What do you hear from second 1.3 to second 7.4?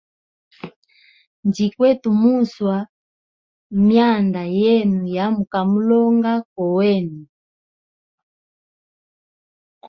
Njkwete muswa ye myanda yemu ya muka mulonga koo wamuli.